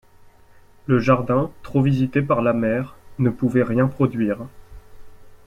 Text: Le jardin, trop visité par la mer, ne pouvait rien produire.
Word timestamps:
Le 0.87 0.97
jardin, 0.97 1.51
trop 1.61 1.83
visité 1.83 2.23
par 2.23 2.41
la 2.41 2.53
mer, 2.53 2.95
ne 3.19 3.29
pouvait 3.29 3.61
rien 3.61 3.85
produire. 3.87 4.39